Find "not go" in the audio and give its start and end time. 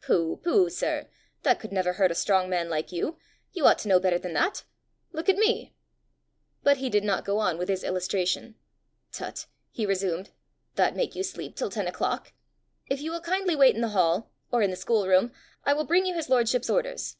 7.04-7.38